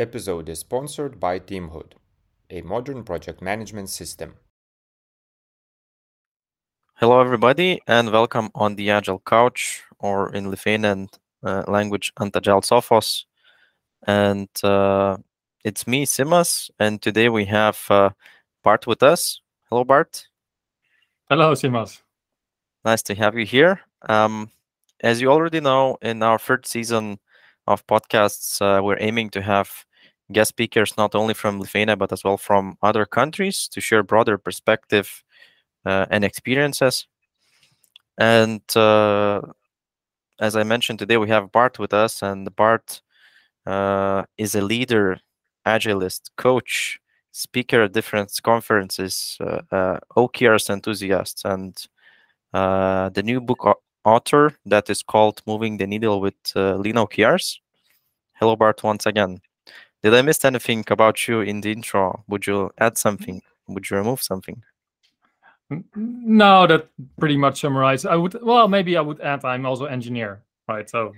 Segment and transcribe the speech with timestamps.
[0.00, 1.92] episode is sponsored by Teamhood,
[2.48, 4.34] a modern project management system.
[6.94, 11.10] Hello, everybody, and welcome on the Agile Couch, or in Lithuanian
[11.44, 13.24] uh, language, ant Agile Sofos.
[14.06, 15.18] And uh,
[15.64, 18.10] it's me, Simas, and today we have uh,
[18.64, 19.42] Bart with us.
[19.68, 20.26] Hello, Bart.
[21.28, 22.00] Hello, Simas.
[22.86, 23.80] Nice to have you here.
[24.08, 24.50] Um,
[25.00, 27.18] as you already know, in our third season
[27.66, 29.84] of podcasts, uh, we're aiming to have
[30.32, 34.38] guest speakers not only from Lithuania but as well from other countries to share broader
[34.38, 35.22] perspective
[35.86, 37.06] uh, and experiences.
[38.18, 39.40] And uh,
[40.40, 43.00] as I mentioned today, we have Bart with us, and Bart
[43.66, 45.20] uh, is a leader,
[45.66, 47.00] agilist, coach,
[47.32, 51.86] speaker at different conferences, uh, uh, OKRs enthusiast, and
[52.52, 57.58] uh, the new book author that is called Moving the Needle with Lean OKRs.
[58.34, 59.40] Hello, Bart, once again.
[60.02, 62.24] Did I miss anything about you in the intro?
[62.28, 63.42] Would you add something?
[63.68, 64.62] Would you remove something?
[65.94, 68.06] No, that pretty much summarized.
[68.06, 70.88] I would well, maybe I would add I'm also engineer, right?
[70.88, 71.12] So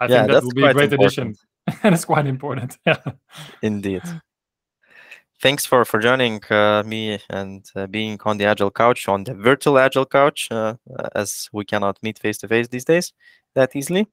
[0.00, 1.38] I yeah, think that would be a great important.
[1.66, 2.76] addition, and it's quite important.
[2.86, 2.96] Yeah,
[3.62, 4.02] indeed.
[5.40, 9.34] Thanks for for joining uh, me and uh, being on the Agile Couch, on the
[9.34, 10.74] virtual Agile Couch, uh,
[11.14, 13.12] as we cannot meet face to face these days
[13.54, 14.08] that easily.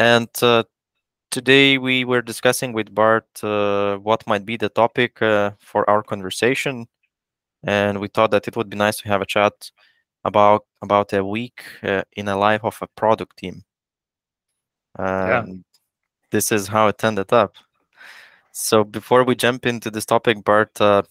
[0.00, 0.64] And uh,
[1.30, 6.02] today we were discussing with Bart uh, what might be the topic uh, for our
[6.02, 6.86] conversation,
[7.64, 9.70] and we thought that it would be nice to have a chat
[10.24, 13.64] about about a week uh, in a life of a product team.
[14.98, 15.44] yeah.
[16.30, 17.54] This is how it ended up.
[18.52, 21.02] So before we jump into this topic, Bart, uh,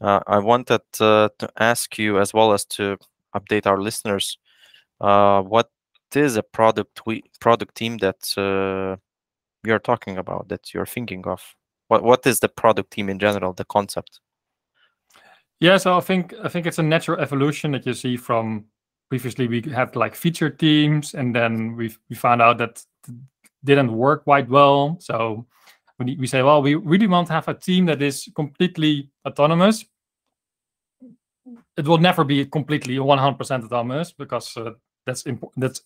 [0.00, 2.98] uh, I wanted uh, to ask you as well as to
[3.34, 4.38] update our listeners.
[4.98, 5.70] what
[6.14, 8.18] is a product we product team that
[9.66, 11.42] you're talking about that you're thinking of?
[11.88, 14.20] What what is the product team in general the concept?
[15.60, 18.66] Yeah so i think i think it's a natural evolution that you see from
[19.08, 22.84] previously we had like feature teams and then we we found out that
[23.66, 24.96] didn't work quite well.
[25.00, 25.46] So
[25.98, 29.84] we, we say well we really want to have a team that is completely autonomous.
[31.76, 34.70] It will never be completely 100% autonomous because uh,
[35.04, 35.82] that's impo- that's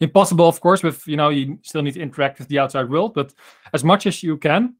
[0.00, 3.14] impossible, of course, with you know you still need to interact with the outside world,
[3.14, 3.34] but
[3.72, 4.74] as much as you can,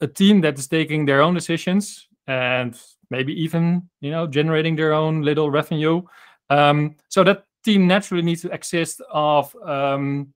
[0.00, 2.78] a team that is taking their own decisions and
[3.10, 6.02] maybe even you know generating their own little revenue.
[6.50, 10.32] Um, so that team naturally needs to exist of um,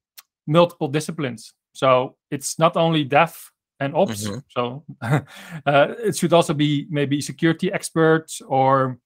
[0.47, 1.55] multiple disciplines.
[1.75, 3.51] So it's not only dev
[3.81, 4.27] and ops.
[4.27, 4.39] Mm-hmm.
[4.51, 8.99] So uh, it should also be maybe security experts or,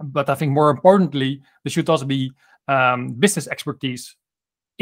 [0.00, 2.32] but I think more importantly, there should also be
[2.68, 4.16] um, business expertise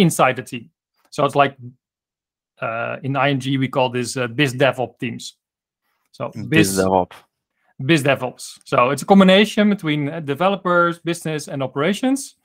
[0.00, 0.70] inside the team.
[1.10, 1.56] So it's like
[2.60, 5.36] uh, in ING we call this uh, biz DevOps teams.
[6.12, 7.16] So biz, biz DevOps.
[7.84, 8.58] Biz DevOps.
[8.64, 12.36] So it's a combination between uh, developers, business, and operations,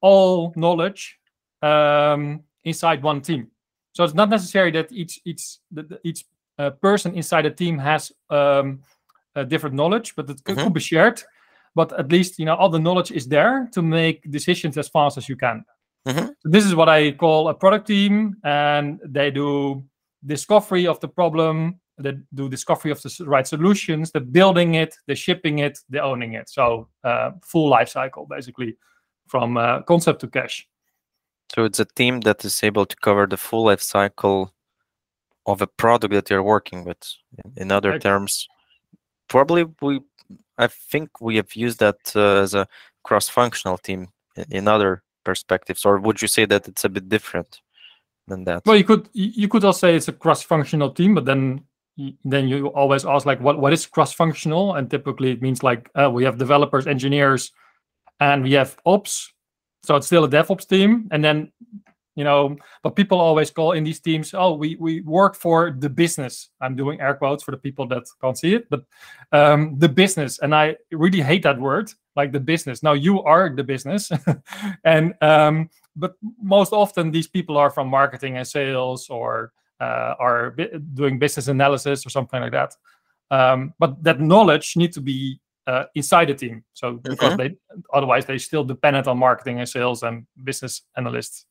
[0.00, 1.18] all knowledge
[1.62, 3.48] um, inside one team.
[3.92, 5.58] So it's not necessary that each each
[6.02, 6.24] each
[6.58, 8.80] uh, person inside a team has um,
[9.34, 10.62] a different knowledge, but it mm-hmm.
[10.62, 11.22] could be shared.
[11.74, 15.16] But at least you know all the knowledge is there to make decisions as fast
[15.16, 15.64] as you can.
[16.06, 16.26] Mm-hmm.
[16.26, 19.84] So this is what I call a product team, and they do
[20.24, 25.16] discovery of the problem, they do discovery of the right solutions, they're building it, they're
[25.16, 26.48] shipping it, they're owning it.
[26.48, 28.76] So uh, full life cycle, basically,
[29.28, 30.66] from uh, concept to cash.
[31.54, 34.52] So it's a team that is able to cover the full life cycle
[35.46, 36.98] of a product that you're working with.
[37.56, 37.98] In other okay.
[37.98, 38.48] terms,
[39.28, 40.00] probably we,
[40.58, 42.66] I think we have used that uh, as a
[43.04, 44.08] cross-functional team
[44.50, 47.60] in other perspectives, or would you say that it's a bit different
[48.28, 48.62] than that?
[48.66, 51.64] Well, you could you could also say it's a cross-functional team, but then
[52.24, 56.10] then you always ask like what what is cross-functional, and typically it means like uh,
[56.10, 57.52] we have developers, engineers,
[58.20, 59.32] and we have ops.
[59.84, 61.50] So it's still a DevOps team, and then
[62.14, 65.88] you know but people always call in these teams oh we we work for the
[65.88, 68.84] business i'm doing air quotes for the people that can't see it but
[69.32, 72.82] um the business and i really hate that word like the business.
[72.82, 74.10] Now you are the business,
[74.84, 80.54] and um, but most often these people are from marketing and sales or uh, are
[80.94, 82.74] doing business analysis or something like that.
[83.30, 86.64] Um, but that knowledge needs to be uh, inside the team.
[86.74, 87.54] So because mm-hmm.
[87.54, 87.56] they
[87.92, 91.46] otherwise they still dependent on marketing and sales and business analysts.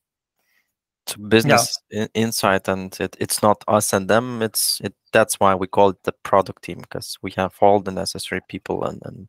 [1.06, 2.06] So business yeah.
[2.14, 4.40] insight, and it, it's not us and them.
[4.40, 4.94] It's it.
[5.12, 8.84] That's why we call it the product team because we have all the necessary people
[8.84, 9.28] and and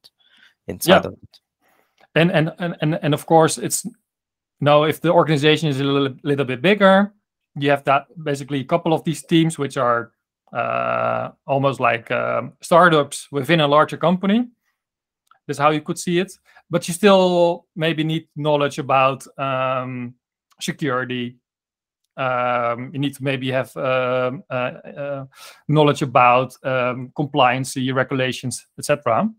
[0.67, 1.07] inside yeah.
[1.07, 1.39] of it.
[2.15, 3.85] And, and and and and of course, it's
[4.61, 7.11] now if the organization is a little, little bit bigger,
[7.55, 10.11] you have that basically a couple of these teams which are
[10.53, 14.47] uh, almost like um, startups within a larger company.
[15.47, 16.31] That's how you could see it.
[16.69, 20.13] But you still maybe need knowledge about um,
[20.61, 21.37] security.
[22.15, 25.25] Um, you need to maybe have um, uh, uh,
[25.67, 29.29] knowledge about um, compliance, regulations, etc.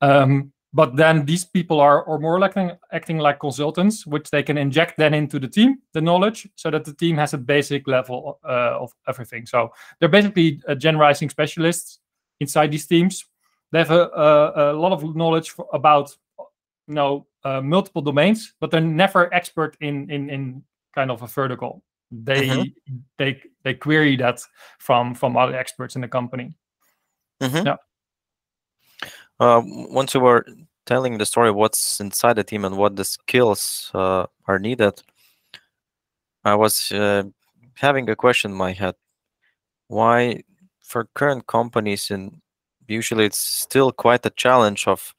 [0.00, 2.54] Um, but then these people are or more like
[2.92, 6.84] acting like consultants which they can inject then into the team the knowledge so that
[6.84, 9.46] the team has a basic level uh, of everything.
[9.46, 12.00] So they're basically uh, generalizing specialists
[12.40, 13.24] inside these teams.
[13.72, 16.14] They have a, a, a lot of knowledge for, about
[16.86, 20.62] you know uh, multiple domains but they're never expert in in in
[20.94, 22.96] kind of a vertical they mm-hmm.
[23.18, 24.40] they they query that
[24.78, 26.54] from from other experts in the company
[27.40, 27.66] mm-hmm.
[27.66, 27.76] yeah
[29.40, 30.44] uh, once you were
[30.88, 34.94] telling the story what's inside the team and what the skills uh, are needed,
[36.44, 37.24] I was uh,
[37.74, 38.94] having a question in my head.
[39.88, 40.42] Why,
[40.80, 42.40] for current companies, and
[42.88, 45.14] usually it's still quite a challenge of,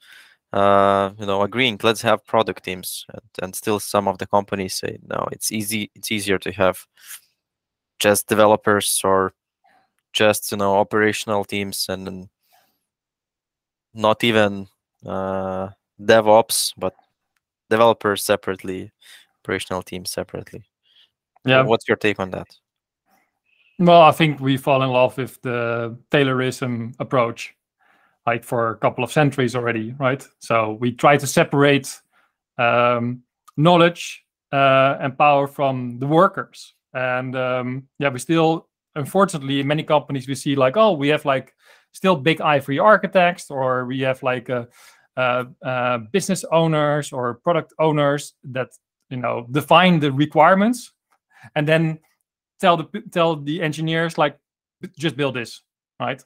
[0.54, 1.80] uh, you know, agreeing.
[1.84, 5.28] Let's have product teams, and, and still some of the companies say no.
[5.32, 5.92] It's easy.
[5.96, 6.86] It's easier to have
[8.00, 9.34] just developers or
[10.14, 12.30] just you know operational teams and, and
[13.94, 14.68] not even
[15.06, 15.70] uh,
[16.02, 16.94] DevOps, but
[17.70, 18.92] developers separately,
[19.44, 20.64] operational teams separately.
[21.46, 21.64] Yeah.
[21.64, 22.48] What's your take on that?
[23.80, 27.56] Well, I think we fall in love with the Taylorism approach,
[28.26, 30.26] like for a couple of centuries already, right?
[30.40, 32.00] So we try to separate
[32.58, 33.24] um,
[33.58, 36.74] knowledge uh, and power from the workers.
[36.94, 41.26] And um, yeah, we still, unfortunately, in many companies, we see like, oh, we have
[41.26, 41.54] like
[41.92, 44.50] still big ivory architects, or we have like
[46.12, 48.70] business owners or product owners that
[49.10, 50.92] you know define the requirements,
[51.56, 52.00] and then
[52.60, 54.38] tell the tell the engineers like
[54.98, 55.62] just build this,
[56.00, 56.24] right?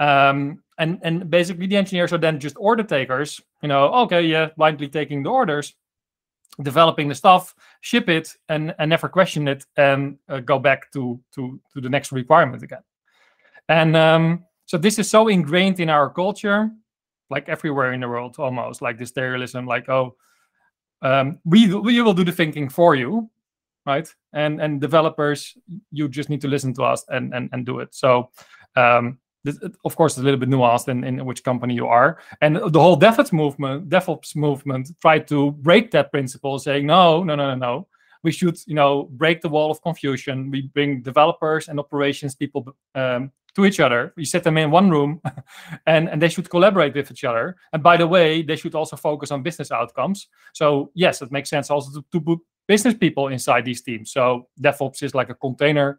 [0.00, 3.40] Um, and and basically the engineers are then just order takers.
[3.62, 5.74] You know, okay, yeah, blindly taking the orders,
[6.60, 11.20] developing the stuff, ship it, and and never question it, and uh, go back to
[11.34, 12.82] to to the next requirement again.
[13.68, 16.70] And um, so this is so ingrained in our culture,
[17.30, 20.16] like everywhere in the world, almost like this Taylorism, like oh,
[21.00, 23.30] um, we we will do the thinking for you,
[23.86, 24.08] right?
[24.32, 25.56] And and developers,
[25.92, 27.94] you just need to listen to us and and and do it.
[27.94, 28.30] So.
[28.74, 32.18] Um, this, of course, it's a little bit nuanced in, in which company you are,
[32.40, 37.34] and the whole DevOps movement, DevOps movement, tried to break that principle, saying no, no,
[37.34, 37.88] no, no, no.
[38.22, 40.50] We should, you know, break the wall of confusion.
[40.50, 44.12] We bring developers and operations people um, to each other.
[44.16, 45.20] We set them in one room
[45.86, 47.56] and, and they should collaborate with each other.
[47.72, 50.28] And by the way, they should also focus on business outcomes.
[50.52, 52.38] So, yes, it makes sense also to, to put
[52.68, 54.12] business people inside these teams.
[54.12, 55.98] So, DevOps is like a container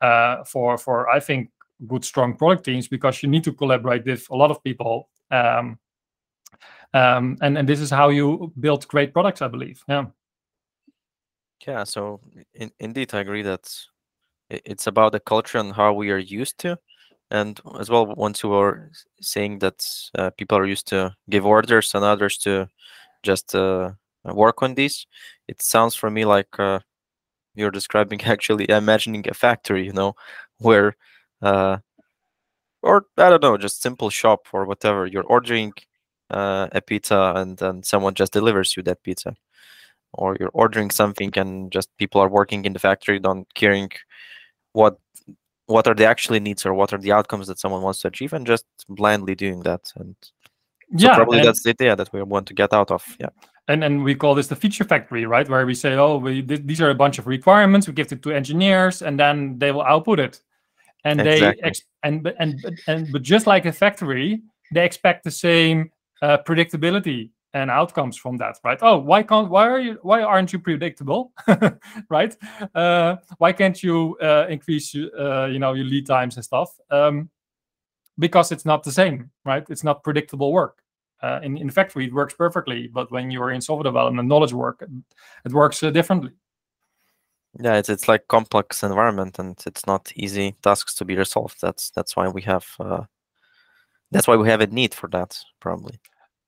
[0.00, 1.50] uh, for, for, I think,
[1.86, 5.08] good, strong product teams because you need to collaborate with a lot of people.
[5.30, 5.78] Um,
[6.92, 9.82] um, and, and this is how you build great products, I believe.
[9.88, 10.06] Yeah.
[11.66, 11.84] Yeah.
[11.84, 12.20] So,
[12.54, 13.72] in, indeed, I agree that
[14.50, 16.78] it's about the culture and how we are used to
[17.30, 18.90] and as well once you were
[19.20, 19.84] saying that
[20.18, 22.68] uh, people are used to give orders and others to
[23.22, 23.92] just uh,
[24.24, 25.06] work on these
[25.48, 26.80] it sounds for me like uh,
[27.54, 30.14] you're describing actually imagining a factory you know
[30.58, 30.96] where
[31.42, 31.78] uh,
[32.82, 35.06] or i don't know just simple shop or whatever.
[35.06, 35.72] You're ordering
[36.30, 39.34] uh, a pizza and then someone just delivers you that pizza.
[40.12, 43.90] Or you're ordering something and just people are working in the factory don't caring
[44.72, 44.98] what
[45.66, 48.32] what are the actually needs or what are the outcomes that someone wants to achieve
[48.32, 49.92] and just blindly doing that.
[49.96, 53.28] And so yeah probably that's the idea that we want to get out of yeah.
[53.68, 55.48] And and we call this the feature factory right?
[55.48, 58.22] Where we say oh we th- these are a bunch of requirements we give it
[58.22, 60.40] to engineers and then they will output it
[61.04, 61.60] and exactly.
[61.62, 64.42] they ex- and and and but just like a factory
[64.72, 65.90] they expect the same
[66.22, 68.78] uh, predictability and outcomes from that right?
[68.82, 71.32] Oh why can't why are you why aren't you predictable?
[72.08, 72.36] Right?
[72.74, 76.70] Uh, why can't you uh, increase uh, you know your lead times and stuff?
[76.90, 77.30] Um,
[78.18, 79.64] because it's not the same right?
[79.68, 80.78] It's not predictable work.
[81.22, 84.82] Uh, in, in factory it works perfectly but when you're in software development knowledge work
[85.44, 86.30] it works uh, differently
[87.58, 91.90] yeah it's, it's like complex environment and it's not easy tasks to be resolved that's
[91.90, 93.02] that's why we have uh,
[94.12, 95.98] that's why we have a need for that probably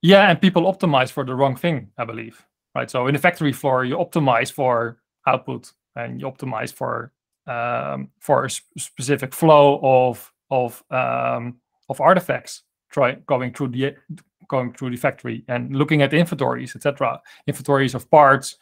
[0.02, 2.44] yeah, and people optimize for the wrong thing, I believe.
[2.74, 2.90] Right.
[2.90, 7.12] So in the factory floor, you optimize for output and you optimize for
[7.46, 13.94] um, for a sp- specific flow of of um, of artifacts try going through the
[14.48, 17.20] going through the factory and looking at inventories, etc.
[17.46, 18.56] Inventories of parts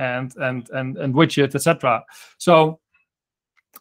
[0.00, 2.02] and and and and widgets, etc.
[2.38, 2.80] So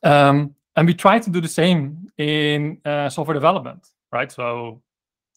[0.04, 4.32] Um, and we try to do the same in uh, software development, right?
[4.32, 4.82] So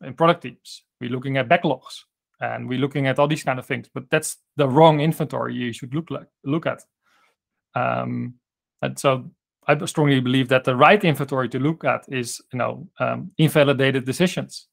[0.01, 2.05] in product teams, we're looking at backlogs
[2.39, 3.89] and we're looking at all these kind of things.
[3.93, 6.83] But that's the wrong inventory you should look like look at.
[7.75, 8.35] Um,
[8.83, 9.31] and so
[9.67, 14.05] I strongly believe that the right inventory to look at is, you know, um, invalidated
[14.05, 14.69] decisions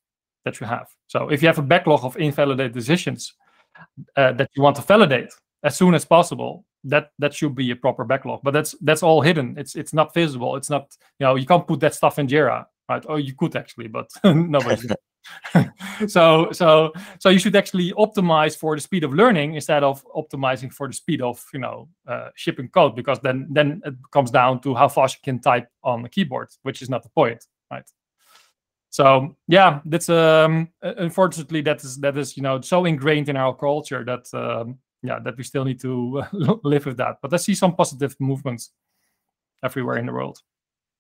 [0.46, 0.88] that you have.
[1.08, 3.34] So if you have a backlog of invalidated decisions
[4.16, 7.76] uh, that you want to validate as soon as possible, that that should be a
[7.76, 8.42] proper backlog.
[8.44, 9.56] But that's that's all hidden.
[9.58, 10.56] It's it's not visible.
[10.56, 13.06] It's not you know you can't put that stuff in Jira, right?
[13.08, 14.88] Or you could actually, but nobody.
[16.08, 20.72] so so so you should actually optimize for the speed of learning instead of optimizing
[20.72, 24.60] for the speed of you know uh, shipping code because then then it comes down
[24.62, 27.90] to how fast you can type on the keyboard which is not the point right
[28.90, 33.54] so yeah that's um unfortunately that is that is you know so ingrained in our
[33.54, 36.24] culture that um, yeah that we still need to
[36.64, 38.72] live with that but i see some positive movements
[39.64, 40.42] everywhere in the world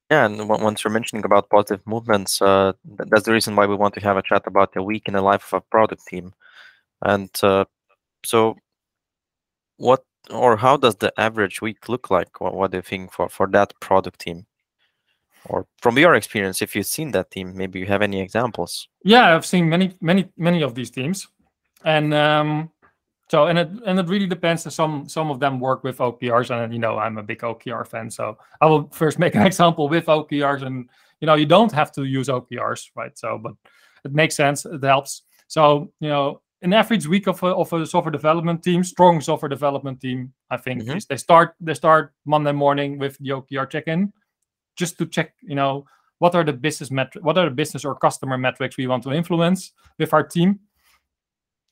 [0.09, 3.93] yeah, and once you're mentioning about positive movements, uh, that's the reason why we want
[3.93, 6.33] to have a chat about a week in the life of a product team.
[7.03, 7.65] And uh,
[8.25, 8.55] so,
[9.77, 12.41] what or how does the average week look like?
[12.41, 14.47] What, what do you think for for that product team?
[15.45, 18.89] Or from your experience, if you've seen that team, maybe you have any examples?
[19.03, 21.27] Yeah, I've seen many, many, many of these teams,
[21.85, 22.71] and um,
[23.29, 24.73] so and it and it really depends.
[24.73, 28.09] Some some of them work with OKRs, and you know I'm a big OKR fan.
[28.09, 30.89] So I will first make an example with OKRs, and
[31.21, 33.17] you know you don't have to use OKRs, right?
[33.17, 33.53] So but
[34.03, 34.65] it makes sense.
[34.65, 35.21] It helps.
[35.47, 39.49] So you know an average week of a, of a software development team, strong software
[39.49, 40.97] development team, I think mm-hmm.
[40.97, 44.11] is they start they start Monday morning with the OKR check-in,
[44.75, 45.85] just to check you know
[46.17, 49.11] what are the business metric, what are the business or customer metrics we want to
[49.11, 50.59] influence with our team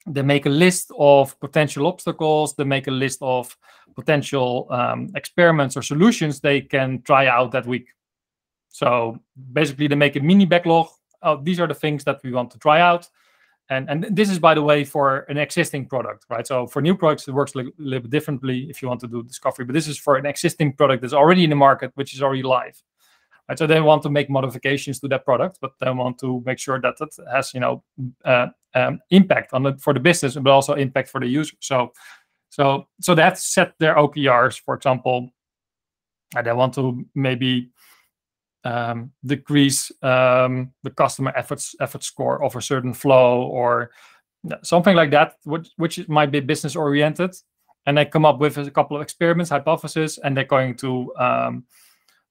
[0.08, 2.56] they make a list of potential obstacles.
[2.56, 3.56] They make a list of
[3.96, 7.90] potential um, experiments or solutions they can try out that week.
[8.70, 9.20] So
[9.54, 10.88] basically they make a mini backlog.
[11.24, 13.10] Oh, these are the things that we want to try out.
[13.70, 16.48] And and this is by the way for an existing product right?
[16.48, 19.24] So for new products it works a little bit differently if you want to do
[19.24, 22.22] discovery but this is for an existing product that's already in the market which is
[22.22, 22.82] already live.
[23.50, 23.58] Right?
[23.58, 26.80] So they want to make modifications to that product, but they want to make sure
[26.80, 27.84] that it has, you know,
[28.24, 31.56] uh, um, impact on it for the business, but also impact for the user.
[31.60, 31.92] So,
[32.50, 35.30] so, so that set their OKRs, for example,
[36.36, 37.72] and they want to maybe
[38.64, 43.92] um, decrease um, the customer efforts effort score of a certain flow or
[44.64, 47.36] something like that, which, which might be business oriented.
[47.86, 51.64] And they come up with a couple of experiments, hypotheses, and they're going to um,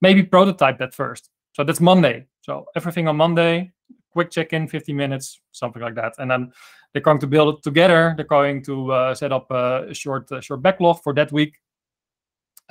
[0.03, 1.31] maybe prototype that first.
[1.55, 2.27] So that's Monday.
[2.43, 3.73] So everything on Monday,
[4.17, 6.15] quick check-in, 50 minutes, something like that.
[6.17, 6.51] And then
[6.93, 8.15] they're going to build it together.
[8.17, 11.59] They're going to uh, set up a short, uh, short backlog for that week.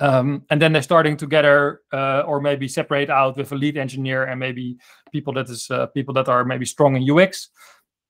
[0.00, 4.24] Um, and then they're starting together, uh, or maybe separate out with a lead engineer
[4.24, 4.76] and maybe
[5.12, 7.50] people that is uh, people that are maybe strong in UX.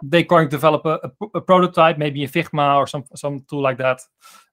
[0.03, 3.63] They're going to develop a, a, a prototype, maybe in Figma or some some tool
[3.63, 4.01] like that,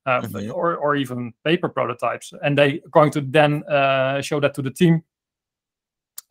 [0.06, 0.52] um, mm-hmm.
[0.52, 4.72] or or even paper prototypes, and they're going to then uh, show that to the
[4.72, 5.04] team.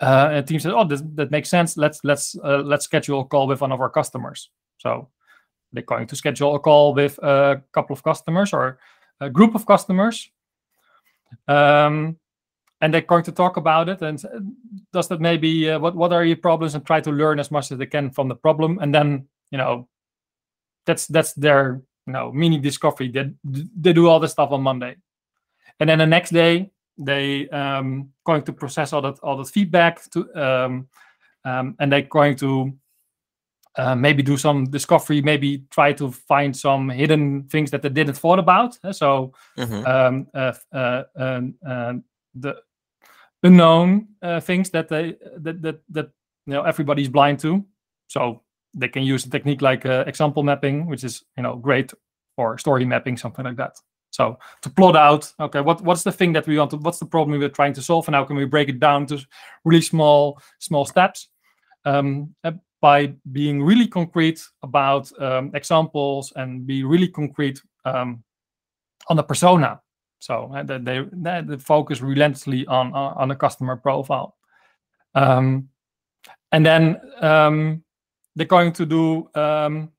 [0.03, 1.77] Uh, team says, "Oh, this, that makes sense.
[1.77, 5.09] Let's let's uh, let's schedule a call with one of our customers." So
[5.73, 8.79] they're going to schedule a call with a couple of customers or
[9.21, 10.29] a group of customers,
[11.47, 12.19] um,
[12.81, 14.03] and they're going to talk about it.
[14.03, 14.21] And
[14.93, 17.71] does that maybe uh, what what are your problems, and try to learn as much
[17.71, 19.89] as they can from the problem, and then you know
[20.85, 24.97] that's that's their you know mini discovery they, they do all the stuff on monday
[25.81, 30.03] and then the next day they um going to process all that all that feedback
[30.11, 30.89] to um,
[31.45, 32.73] um and they're going to
[33.77, 38.15] uh, maybe do some discovery maybe try to find some hidden things that they didn't
[38.15, 39.87] thought about so mm-hmm.
[39.87, 41.95] um, uh, uh, um, uh,
[42.35, 42.55] the
[43.43, 46.11] unknown uh, things that they that, that that
[46.47, 47.65] you know everybody's blind to
[48.09, 48.43] so
[48.75, 51.93] they can use a technique like uh, example mapping, which is you know great
[52.37, 53.77] for story mapping, something like that.
[54.13, 57.07] So to plot out, okay, what what's the thing that we want to, what's the
[57.07, 59.19] problem we're trying to solve, and how can we break it down to
[59.65, 61.29] really small small steps
[61.87, 62.53] um, uh,
[62.83, 68.23] by being really concrete about um, examples and be really concrete um,
[69.09, 69.81] on the persona.
[70.19, 70.79] So uh, they,
[71.11, 74.37] they, they focus relentlessly on on, a customer profile,
[75.15, 75.71] um,
[76.53, 77.83] and then um,
[78.37, 79.91] they're going to do um,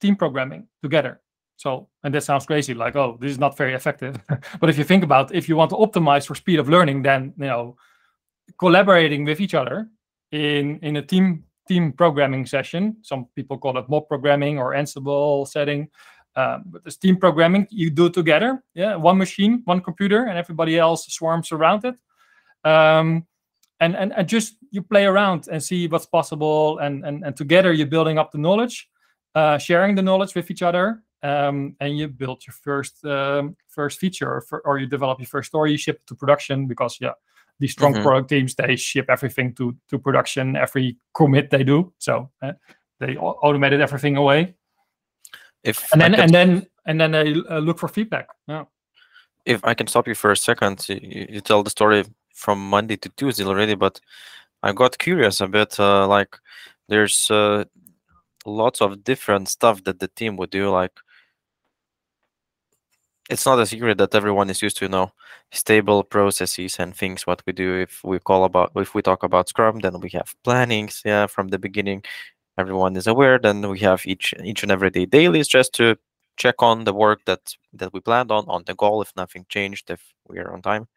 [0.00, 1.20] team programming together.
[1.58, 4.16] So, and that sounds crazy, like, oh, this is not very effective.
[4.60, 7.34] but if you think about, if you want to optimize for speed of learning, then
[7.36, 7.76] you know,
[8.58, 9.88] collaborating with each other
[10.32, 12.96] in in a team team programming session.
[13.02, 15.90] Some people call it mob programming or ensemble setting.
[16.36, 18.62] Um, but this team programming, you do together.
[18.74, 21.96] Yeah, one machine, one computer, and everybody else swarms around it.
[22.64, 23.26] um,
[23.80, 27.72] and, and and just you play around and see what's possible and and, and together
[27.72, 28.88] you're building up the knowledge
[29.34, 33.98] uh, sharing the knowledge with each other um, and you build your first um, first
[33.98, 36.98] feature or, for, or, you develop your first story you ship it to production because
[37.00, 37.12] yeah
[37.60, 38.02] these strong mm-hmm.
[38.02, 41.92] product teams they ship everything to to production every commit they do.
[41.98, 42.52] So uh,
[43.00, 44.54] they automated everything away.
[45.64, 48.28] If and then and then and then they uh, look for feedback.
[48.46, 48.64] Yeah.
[49.44, 52.96] If i can stop you for a second you, you, tell the story from monday
[52.96, 53.98] to tuesday already but
[54.62, 56.36] i got curious a bit uh, like
[56.88, 57.64] there's uh,
[58.44, 60.92] lots of different stuff that the team would do like
[63.28, 65.12] it's not a secret that everyone is used to you know
[65.52, 67.74] stable processes and things what we do.
[67.80, 71.48] If we call about if we talk about scrum then we have plannings yeah from
[71.48, 72.02] the beginning.
[72.58, 75.96] Everyone is aware then we have each each and every day dailies just to
[76.36, 79.90] check on the work that that we planned on on the goal if nothing changed
[79.90, 80.88] if we are on time.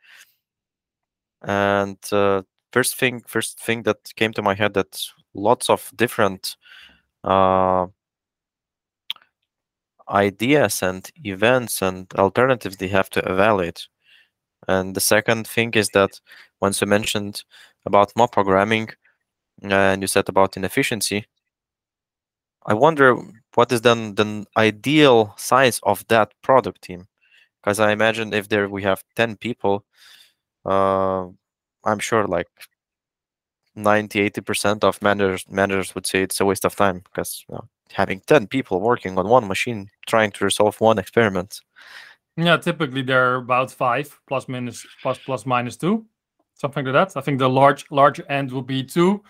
[1.43, 5.01] And uh, first thing first thing that came to my head that
[5.33, 6.55] lots of different
[7.23, 7.87] uh,
[10.09, 13.87] ideas and events and alternatives they have to evaluate.
[14.67, 16.19] And the second thing is that
[16.61, 17.43] once you mentioned
[17.85, 18.89] about mob programming
[19.63, 21.25] and you said about inefficiency,
[22.65, 23.15] I wonder
[23.55, 27.07] what is then the ideal size of that product team?
[27.61, 29.85] Because I imagine if there we have 10 people,
[30.65, 31.27] uh,
[31.85, 32.47] I'm sure like
[33.75, 37.67] 90 80% of managers managers would say it's a waste of time because you know,
[37.91, 41.61] having 10 people working on one machine trying to resolve one experiment.
[42.37, 46.05] Yeah typically they're about five plus minus plus plus minus two
[46.53, 47.17] something like that.
[47.17, 49.23] I think the large large end will be two.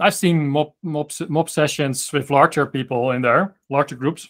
[0.00, 4.28] I've seen mob mob, mob sessions with larger people in there larger groups.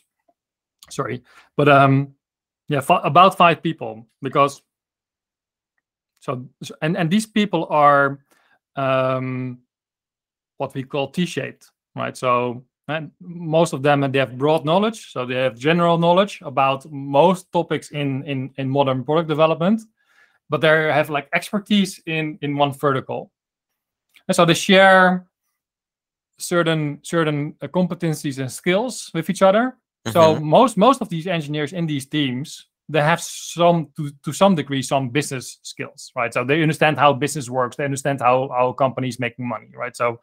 [0.90, 1.22] Sorry
[1.56, 2.14] but um
[2.68, 4.62] yeah about five people because
[6.20, 6.46] so
[6.82, 8.18] and and these people are
[8.76, 9.58] um
[10.56, 12.16] what we call t-shaped right?
[12.16, 15.12] So and most of them they have broad knowledge.
[15.12, 19.82] So they have general knowledge about most topics in in, in modern product development
[20.50, 23.30] but they have like expertise in in one vertical.
[24.28, 25.26] And so they share
[26.38, 29.76] certain certain uh, competencies and skills with each other.
[30.06, 30.12] Mm-hmm.
[30.12, 34.54] so most most of these engineers in these teams they have some to, to some
[34.54, 36.34] degree some business skills right?
[36.34, 37.76] So they understand how business works.
[37.76, 39.96] They understand how how companies making money right?
[39.96, 40.20] So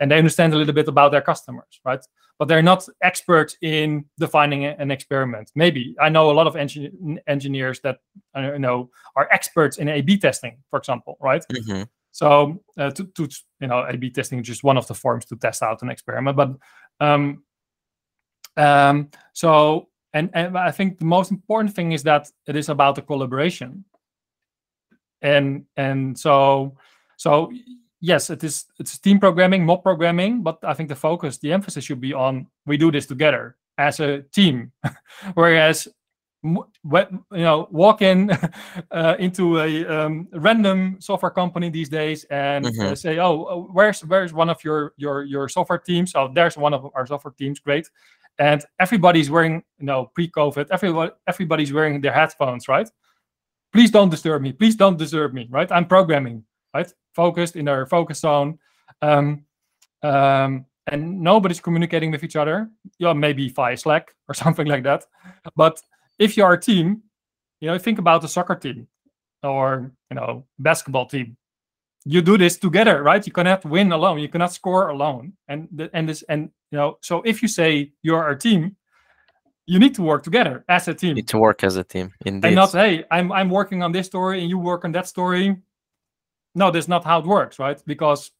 [0.00, 2.00] and they understand a little bit about their customers, right?
[2.38, 5.50] But they're not experts in defining an experiment.
[5.54, 7.98] Maybe I know a lot of engin- engineers that
[8.34, 11.42] uh, know are experts in A/B testing, for example, right?
[11.50, 11.84] Mm-hmm.
[12.12, 13.28] So uh, to, to
[13.60, 16.36] you know, A/B testing is just one of the forms to test out an experiment.
[16.36, 16.56] But
[17.00, 17.42] um,
[18.56, 22.94] um, so and, and I think the most important thing is that it is about
[22.94, 23.84] the collaboration.
[25.20, 26.76] And and so
[27.16, 27.52] so
[28.00, 31.84] yes, it is it's team programming, mob programming, but I think the focus, the emphasis
[31.84, 34.72] should be on we do this together as a team.
[35.34, 35.88] Whereas
[36.42, 38.30] you know walk in
[38.90, 42.92] uh, into a um, random software company these days and mm-hmm.
[42.92, 46.12] uh, say oh, oh where's where's one of your your your software teams?
[46.14, 47.88] Oh there's one of our software teams great.
[48.38, 52.88] And everybody's wearing you know pre-covid everybody everybody's wearing their headphones right?
[53.72, 55.70] Please don't disturb me please don't disturb me right?
[55.72, 56.44] I'm programming
[56.76, 56.92] right?
[57.14, 58.58] Focused in their focus zone.
[59.02, 59.44] Um,
[60.02, 62.70] um, and nobody's communicating with each other.
[62.98, 65.04] Yeah maybe via slack or something like that.
[65.56, 65.80] But
[66.18, 67.02] if you're a team
[67.60, 68.86] you know think about a soccer team
[69.42, 71.36] or you know basketball team.
[72.08, 73.26] You do this together right?
[73.26, 74.18] You cannot win alone.
[74.20, 75.32] You cannot score alone.
[75.48, 78.76] And the, and this and you know so if you say you're a team
[79.68, 81.08] you need to work together as a team.
[81.10, 82.46] You need to work as a team indeed.
[82.46, 85.56] and not hey i'm i'm working on this story and you work on that story
[86.56, 87.80] no, that's not how it works, right?
[87.86, 88.32] Because,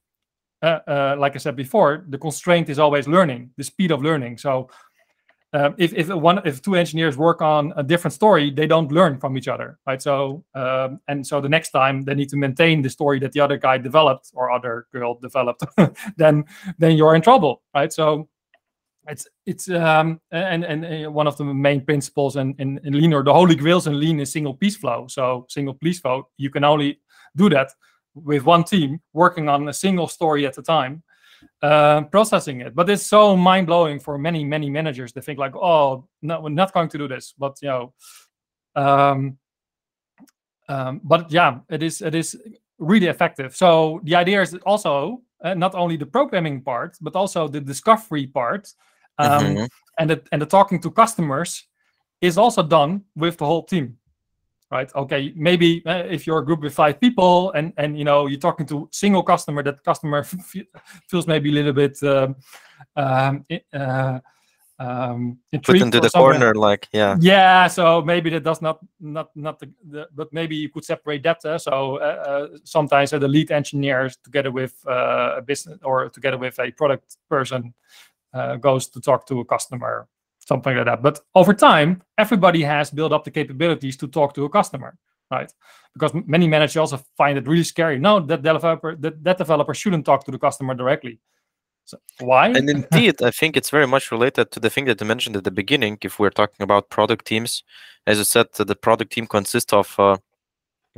[0.62, 4.38] uh, uh, like I said before, the constraint is always learning, the speed of learning.
[4.38, 4.70] So,
[5.52, 9.18] um, if if one if two engineers work on a different story, they don't learn
[9.18, 10.02] from each other, right?
[10.02, 13.40] So, um, and so the next time they need to maintain the story that the
[13.40, 15.62] other guy developed or other girl developed,
[16.16, 16.44] then
[16.78, 17.92] then you're in trouble, right?
[17.92, 18.28] So,
[19.08, 23.22] it's it's um and and, one of the main principles in, in in lean or
[23.22, 26.64] the holy grails in lean is single piece flow so single piece flow you can
[26.64, 26.98] only
[27.36, 27.70] do that
[28.16, 31.02] with one team working on a single story at a time
[31.62, 32.74] uh, processing it.
[32.74, 35.12] But it's so mind-blowing for many many managers.
[35.12, 37.34] They think like oh no we're not going to do this.
[37.38, 37.94] But you know
[38.74, 39.38] um,
[40.68, 42.36] um, but yeah it is it is
[42.78, 43.54] really effective.
[43.54, 48.26] So the idea is also uh, not only the programming part but also the discovery
[48.26, 48.72] part
[49.18, 49.64] um, mm-hmm.
[49.98, 51.64] and the and the talking to customers
[52.20, 53.98] is also done with the whole team
[54.70, 54.90] right?
[54.94, 58.40] Okay, maybe uh, if you're a group with five people and and you know you're
[58.40, 60.24] talking to single customer, that customer
[61.08, 62.36] feels maybe a little bit um,
[62.96, 64.20] um, uh,
[64.78, 67.66] um, put into the corner, like yeah, yeah.
[67.66, 71.44] So maybe that does not not not the, the but maybe you could separate that.
[71.44, 76.08] Uh, so uh, uh, sometimes uh, the lead engineers together with uh, a business or
[76.10, 77.72] together with a product person
[78.34, 80.08] uh, goes to talk to a customer
[80.46, 81.02] something like that.
[81.02, 84.96] But over time, everybody has built up the capabilities to talk to a customer,
[85.30, 85.52] right?
[85.92, 87.98] Because many managers also find it really scary.
[87.98, 91.18] No, that developer that, that developer shouldn't talk to the customer directly.
[91.84, 92.48] So why?
[92.48, 95.44] And indeed, I think it's very much related to the thing that you mentioned at
[95.44, 95.98] the beginning.
[96.02, 97.62] If we're talking about product teams,
[98.06, 100.16] as you said, the product team consists of uh,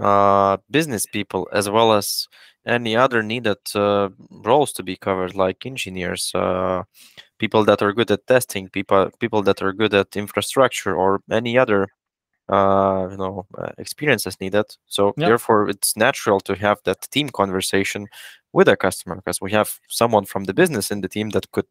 [0.00, 2.28] uh, business people as well as
[2.66, 6.82] any other needed uh, roles to be covered, like engineers, uh,
[7.38, 11.58] people that are good at testing, people people that are good at infrastructure, or any
[11.58, 11.88] other
[12.48, 14.66] uh, you know uh, experiences needed.
[14.86, 15.28] So yep.
[15.28, 18.06] therefore, it's natural to have that team conversation
[18.52, 21.66] with a customer because we have someone from the business in the team that could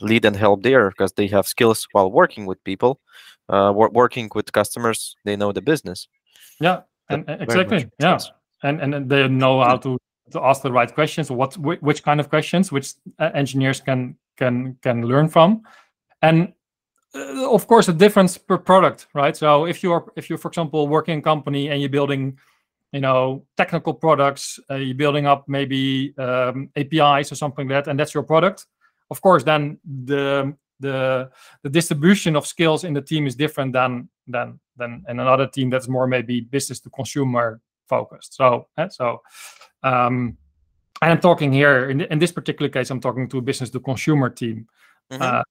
[0.00, 3.00] lead and help there because they have skills while working with people,
[3.48, 5.16] uh, working with customers.
[5.24, 6.08] They know the business.
[6.60, 7.90] Yeah, and, exactly.
[8.00, 8.18] Yeah,
[8.62, 9.98] and and they know how to
[10.32, 11.30] to ask the right questions.
[11.30, 15.62] What which kind of questions which uh, engineers can can can learn from,
[16.22, 16.52] and
[17.14, 19.36] uh, of course a difference per product, right?
[19.36, 22.38] So if you're if you're for example working in company and you're building,
[22.92, 27.90] you know, technical products, uh, you're building up maybe um, APIs or something like that,
[27.90, 28.66] and that's your product.
[29.10, 31.30] Of course, then the the
[31.62, 35.70] the distribution of skills in the team is different than than than in another team
[35.70, 38.34] that's more maybe business to consumer focused.
[38.34, 39.22] So uh, so
[39.82, 40.36] um,
[41.02, 43.80] and I'm talking here in, in this particular case, I'm talking to a business to
[43.80, 44.66] consumer team.
[45.10, 45.22] Mm-hmm.
[45.22, 45.42] Uh,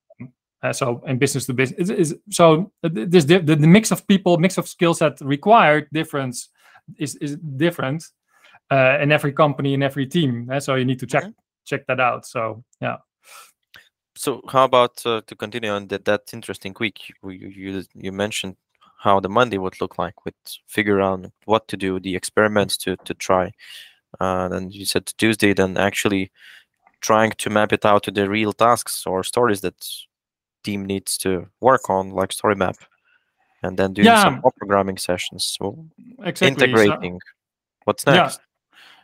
[0.63, 4.58] uh, so in business to business, is, so this the, the mix of people, mix
[4.58, 6.49] of skill set required difference
[6.97, 8.03] is is different
[8.71, 10.49] uh, in every company in every team.
[10.51, 11.31] Uh, so you need to check mm-hmm.
[11.65, 12.25] check that out.
[12.25, 12.97] So yeah.
[14.15, 17.13] So how about uh, to continue on that that interesting week?
[17.23, 18.55] You, you you mentioned
[18.97, 20.36] how the Monday would look like with
[20.67, 23.51] figure out what to do, the experiments to to try.
[24.19, 26.32] Uh, then you said Tuesday, then actually
[27.01, 29.88] trying to map it out to the real tasks or stories that
[30.63, 32.78] team needs to work on, like story map,
[33.63, 34.23] and then doing yeah.
[34.23, 35.58] some programming sessions.
[35.58, 35.86] So
[36.23, 36.47] exactly.
[36.47, 37.13] integrating.
[37.13, 37.32] So,
[37.86, 38.38] What's next?
[38.38, 38.41] Yeah.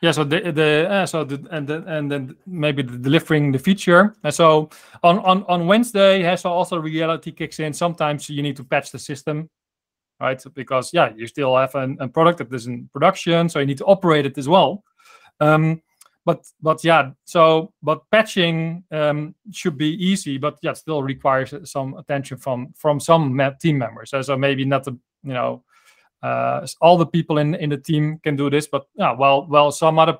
[0.01, 3.59] Yeah, so the the uh, so the and the, and then maybe the delivering the
[3.59, 4.15] feature.
[4.23, 4.71] And so
[5.03, 7.71] on on on Wednesday, has so also reality kicks in.
[7.71, 9.47] Sometimes you need to patch the system,
[10.19, 10.43] right?
[10.55, 13.77] Because yeah, you still have an, a product that is in production, so you need
[13.77, 14.83] to operate it as well.
[15.41, 15.81] Um,
[16.25, 21.95] but but yeah, so but patching um, should be easy, but yeah, still requires some
[21.95, 24.11] attention from from some team members.
[24.11, 24.91] So, so maybe not the
[25.23, 25.63] you know
[26.21, 29.71] uh, all the people in in the team can do this, but yeah, well well
[29.71, 30.19] some other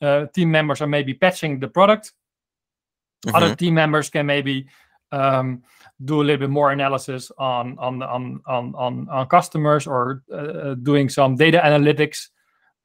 [0.00, 2.12] uh, team members are maybe patching the product.
[3.26, 3.36] Mm-hmm.
[3.36, 4.66] Other team members can maybe
[5.10, 5.62] um,
[6.04, 10.74] do a little bit more analysis on on on on on, on customers or uh,
[10.74, 12.28] doing some data analytics.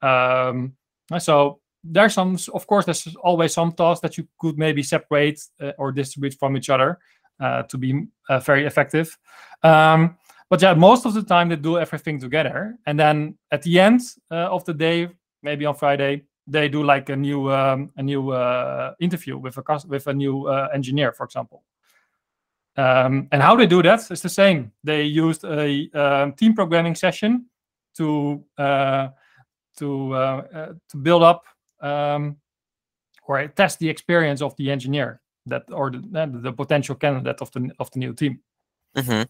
[0.02, 0.74] Um,
[1.18, 1.60] so
[1.92, 5.92] there's some, of course, there's always some tasks that you could maybe separate uh, or
[5.92, 6.98] distribute from each other
[7.40, 9.16] uh, to be uh, very effective.
[9.62, 10.16] Um,
[10.48, 14.00] but yeah, most of the time they do everything together, and then at the end
[14.30, 15.08] uh, of the day,
[15.42, 19.80] maybe on Friday, they do like a new um, a new uh, interview with a
[19.88, 21.64] with a new uh, engineer, for example.
[22.76, 24.70] Um, and how they do that is the same.
[24.84, 27.46] They used a um, team programming session
[27.96, 28.44] to
[29.78, 31.44] to to build up
[31.80, 32.36] um,
[33.26, 37.70] or test the experience of the engineer that or the, the potential candidate of the
[37.78, 38.40] of the new team.
[38.96, 39.22] Mm-hmm.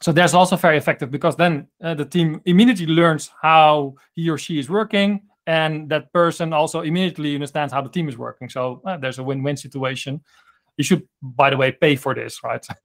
[0.00, 4.38] So that's also very effective because then uh, the team immediately learns how he or
[4.38, 8.48] she is working, and that person also immediately understands how the team is working.
[8.48, 10.20] So uh, there's a win-win situation.
[10.76, 12.66] You should, by the way, pay for this, right?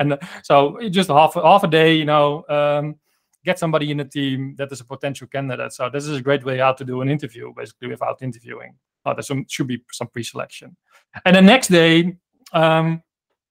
[0.00, 2.96] and uh, so just half half a day, you know, um,
[3.44, 5.72] get somebody in the team that is a potential candidate.
[5.72, 8.74] So this is a great way how to do an interview, basically without interviewing.
[9.04, 10.76] Oh, there should be some pre-selection.
[11.24, 12.16] And the next day,
[12.52, 13.02] um,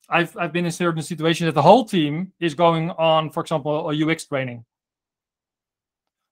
[0.10, 3.89] I've I've been in certain situations that the whole team is going on, for example,
[3.89, 4.65] a UX training.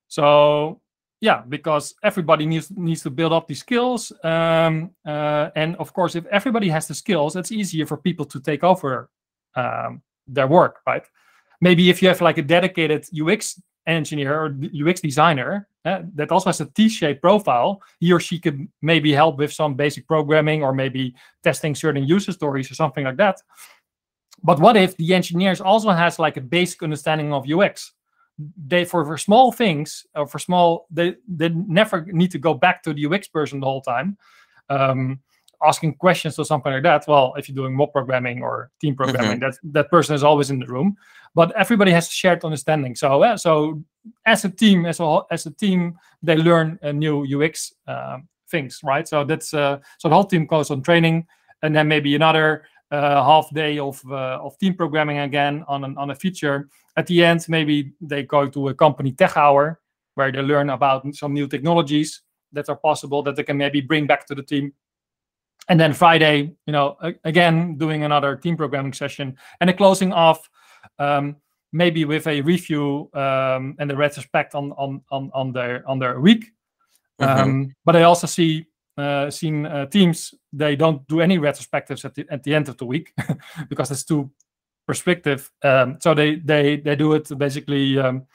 [0.08, 0.82] So
[1.22, 6.15] yeah, because everybody needs needs to build up these skills, um, uh, and of course,
[6.15, 9.10] if everybody has the skills, it's easier for people to take over
[9.56, 11.04] um, their work, right?
[11.62, 16.50] Maybe if you have like a dedicated UX engineer or UX designer uh, that also
[16.50, 20.74] has a T-shaped profile, he or she could maybe help with some basic programming or
[20.74, 23.41] maybe testing certain user stories or something like that.
[24.43, 27.93] But what if the engineers also has like a basic understanding of UX?
[28.67, 32.82] they for, for small things or for small they they never need to go back
[32.82, 34.17] to the ux person the whole time
[34.69, 35.19] um,
[35.65, 39.39] asking questions or something like that well if you're doing mob programming or team programming
[39.39, 40.95] that that person is always in the room
[41.36, 43.82] but everybody has shared understanding so uh, so
[44.26, 48.80] as a team as a as a team they learn a new ux um, things
[48.84, 51.26] right so that's uh, so the whole team goes on training
[51.62, 55.98] and then maybe another uh, half day of uh, of team programming again on an,
[55.98, 56.69] on a feature.
[56.98, 59.80] At the end, maybe they go to a company tech hour
[60.15, 64.08] where they learn about some new technologies that are possible that they can maybe bring
[64.08, 64.74] back to the team.
[65.70, 70.50] And then Friday, you know, again doing another team programming session and a closing off,
[70.98, 71.36] um,
[71.72, 76.20] maybe with a review um, and a retrospect on on on on their on their
[76.20, 76.52] week.
[77.22, 77.40] Mhm.
[77.40, 78.66] Um, but I also see
[78.98, 82.78] uh, seen uh, teams they don't do any retrospectives at the at the end of
[82.78, 83.14] the week
[83.70, 84.32] because it's too
[84.88, 85.52] perspective.
[85.64, 88.26] Um, so they they they do it basically um,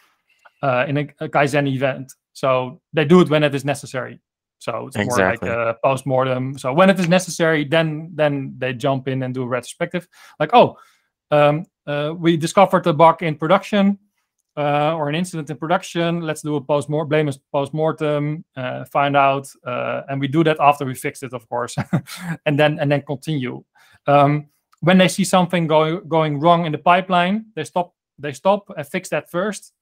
[0.63, 2.13] uh, in a, a Kaizen event.
[2.33, 4.21] So they do it when it is necessary.
[4.65, 5.49] So it's Exactly.
[5.49, 6.59] more like a post mortem.
[6.59, 10.09] So when it is necessary, then then they jump in and do a retrospective.
[10.41, 10.79] Like oh,
[11.31, 13.99] um, uh, we discovered a bug in production
[14.57, 16.21] uh, or an incident in production.
[16.23, 20.43] Let's do a post more blameless post mortem, uh, find out, uh, and we do
[20.45, 21.77] that after we fixed it, of course,
[22.47, 23.65] and then and then continue.
[24.07, 24.47] Um,
[24.81, 28.87] when they see something going going wrong in the pipeline, they stop they stop and
[28.87, 29.73] fix that first,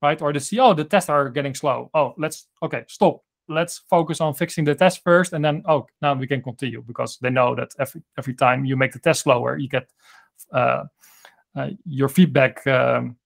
[0.00, 0.22] right?
[0.22, 1.90] Or they see oh the tests are getting slow.
[1.92, 3.22] Oh let's okay stop.
[3.48, 7.18] Let's focus on fixing the test first, and then oh now we can continue because
[7.18, 9.88] they know that every every time you make the test slower, you get
[10.52, 10.84] uh,
[11.56, 12.64] uh, your feedback.
[12.66, 13.16] Um,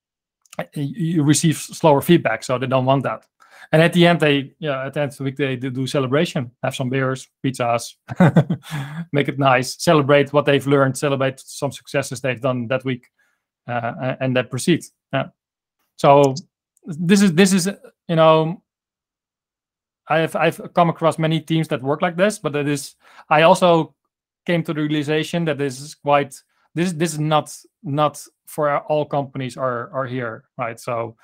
[0.74, 3.26] you receive slower feedback, so they don't want that.
[3.72, 6.50] And at the end, they yeah, at the end of the week they do celebration,
[6.62, 7.94] have some beers, pizzas,
[9.12, 13.08] make it nice, celebrate what they've learned, celebrate some successes they've done that week,
[13.66, 14.84] uh, and then proceed.
[15.12, 15.28] Yeah.
[15.96, 16.34] So
[16.84, 17.70] this is this is
[18.08, 18.62] you know
[20.08, 22.94] I've I've come across many teams that work like this, but it is
[23.28, 23.94] I also
[24.46, 26.34] came to the realization that this is quite
[26.74, 30.78] this this is not not for all companies are are here, right?
[30.78, 31.16] So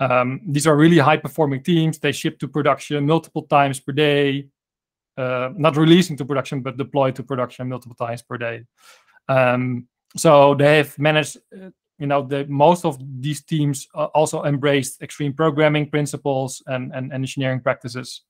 [0.00, 1.98] um, these are really high performing teams.
[1.98, 4.48] They ship to production multiple times per day,
[5.16, 8.64] uh, not releasing to production, but deploy to production multiple times per day.
[9.28, 11.38] Um, so they have managed,
[11.98, 17.12] you know, the most of these teams uh, also embraced extreme programming principles and, and,
[17.12, 18.22] and engineering practices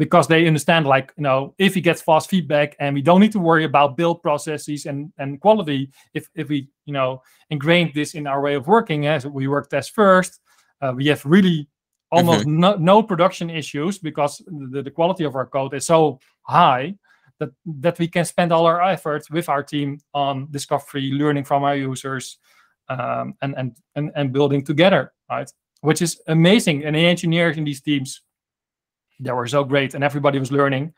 [0.00, 3.32] because they understand like you know if we get fast feedback and we don't need
[3.32, 8.14] to worry about build processes and and quality if if we you know ingrain this
[8.14, 10.40] in our way of working as we work test first
[10.80, 11.68] uh, we have really
[12.10, 16.94] almost no, no production issues because the, the quality of our code is so high
[17.38, 21.62] that that we can spend all our efforts with our team on discovery learning from
[21.62, 22.38] our users
[22.90, 25.50] um, and, and and and building together right?
[25.80, 26.84] Which is amazing.
[26.84, 28.22] And the engineers in these teams
[29.18, 30.94] they were so great and everybody was learning.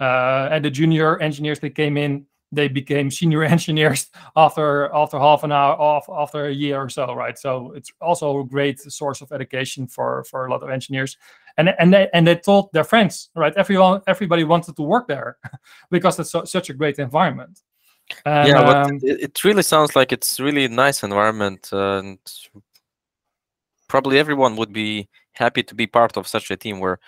[0.00, 5.42] Uh, and the junior engineers that came in they became senior engineers after after half
[5.44, 7.38] an hour off after a year or so right?
[7.38, 11.16] So it's also a great source of education for for a lot of engineers.
[11.56, 13.54] And and they and they told their friends right?
[13.56, 15.36] Everyone everybody wanted to work there
[15.90, 17.60] because it's so, such a great environment
[18.24, 22.18] and, yeah, but um, it, it really sounds like it's really nice environment, uh, and
[23.88, 26.98] probably everyone would be happy to be part of such a team where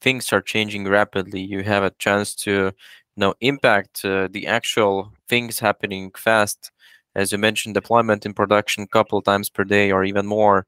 [0.00, 1.40] things are changing rapidly.
[1.40, 2.72] You have a chance to, you
[3.16, 6.70] know, impact uh, the actual things happening fast.
[7.14, 10.66] As you mentioned, deployment in production a couple times per day or even more.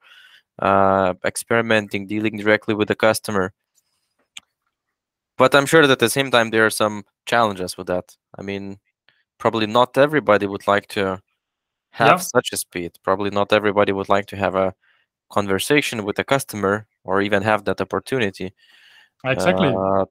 [0.59, 3.53] Uh, experimenting, dealing directly with the customer.
[5.37, 8.17] But I'm sure that at the same time there are some challenges with that.
[8.37, 8.81] I mean,
[9.39, 11.21] probably not everybody would like to
[11.91, 12.17] have Yeah.
[12.37, 12.93] such a speed.
[13.03, 14.75] Probably not everybody would like to have a
[15.31, 18.53] conversation with a customer or even have that opportunity.
[19.25, 20.05] exactly Uh,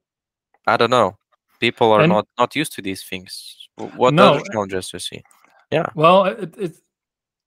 [0.66, 1.16] I don't know.
[1.60, 3.68] People are And- not not used to these things.
[3.96, 5.22] What No, other uh, challenges you see?
[5.70, 5.86] Yeah.
[5.94, 6.72] Well, it, it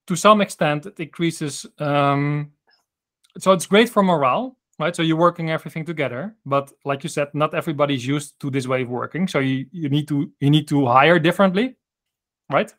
[0.06, 1.66] to some extent it increases.
[1.78, 2.52] Um,
[3.38, 4.94] so it's great for morale, right?
[4.94, 8.82] So you're working everything together, but like you said, not everybody's used to this way
[8.82, 9.28] of working.
[9.28, 11.76] So you you need to you need to hire differently,
[12.50, 12.72] right?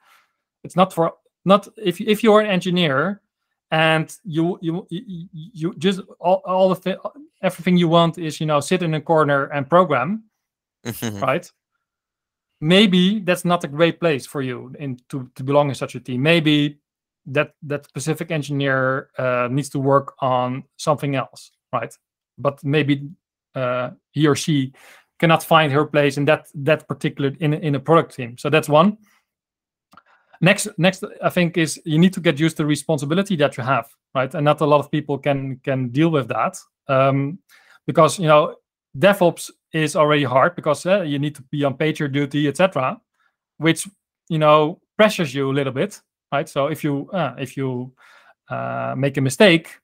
[0.63, 1.13] It's not for
[1.45, 3.21] not if if you're an engineer
[3.71, 7.09] and you you you, you just all, all the thi-
[7.41, 10.23] everything you want is you know sit in a corner and program
[11.21, 11.51] right?
[12.61, 15.99] Maybe that's not a great place for you in to, to belong in such a
[15.99, 16.21] team.
[16.21, 16.79] Maybe
[17.25, 21.93] that that specific engineer uh, needs to work on something else, right?
[22.37, 23.09] But maybe
[23.55, 24.73] uh, he or she
[25.19, 28.37] cannot find her place in that that particular in in a product team.
[28.37, 28.97] So that's one.
[30.43, 33.63] next next i think is you need to get used to the responsibility that you
[33.63, 36.57] have right and not a lot of people can can deal with that
[36.89, 37.39] um,
[37.87, 38.55] because you know
[38.97, 42.99] devops is already hard because uh, you need to be on pager duty etc
[43.57, 43.87] which
[44.29, 46.01] you know pressures you a little bit
[46.33, 47.93] right so if you uh, if you
[48.49, 49.79] uh, make a mistake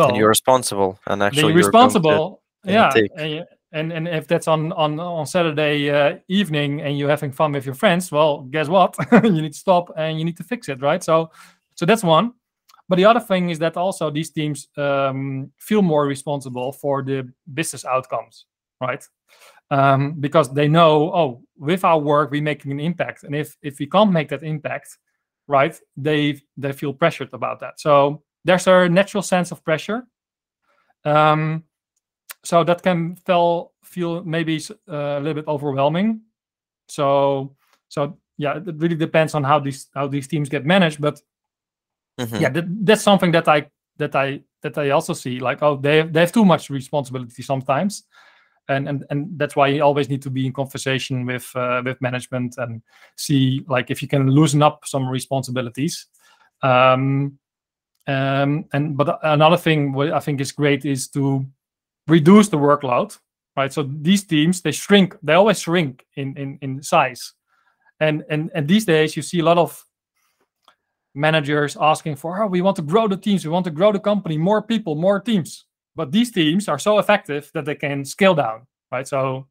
[0.00, 4.72] well, and you're responsible and actually you're responsible yeah and, and and if that's on
[4.72, 8.96] on on Saturday uh, evening and you're having fun with your friends, well, guess what?
[9.12, 11.02] you need to stop and you need to fix it, right?
[11.02, 11.30] So
[11.76, 12.32] so that's one.
[12.88, 17.32] But the other thing is that also these teams um, feel more responsible for the
[17.54, 18.46] business outcomes,
[18.80, 19.04] right?
[19.70, 23.78] Um, because they know, oh, with our work we're making an impact, and if if
[23.78, 24.98] we can't make that impact,
[25.46, 27.78] right, they they feel pressured about that.
[27.78, 30.06] So there's a natural sense of pressure.
[31.04, 31.64] Um,
[32.44, 36.22] so that can feel feel maybe uh, a little bit overwhelming.
[36.88, 37.56] So
[37.88, 41.00] so yeah, it really depends on how these how these teams get managed.
[41.00, 41.20] But
[42.18, 42.36] mm-hmm.
[42.36, 45.40] yeah, that, that's something that I that I that I also see.
[45.40, 48.04] Like oh, they have, they have too much responsibility sometimes,
[48.68, 52.00] and and and that's why you always need to be in conversation with uh, with
[52.00, 52.82] management and
[53.16, 56.06] see like if you can loosen up some responsibilities.
[56.62, 57.38] Um,
[58.06, 61.44] um, and but another thing what I think is great is to
[62.08, 63.16] reduce the workload,
[63.56, 63.72] right?
[63.72, 67.34] So these teams they shrink, they always shrink in in in size,
[68.00, 69.84] and and and these days you see a lot of
[71.14, 73.98] managers asking for, oh, we want to grow the teams, we want to grow the
[73.98, 75.64] company, more people, more teams.
[75.96, 79.06] But these teams are so effective that they can scale down, right?
[79.06, 79.48] So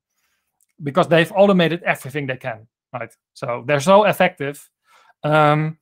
[0.82, 3.14] because they've automated everything they can, right?
[3.34, 4.70] So they're so effective
[5.24, 5.78] um,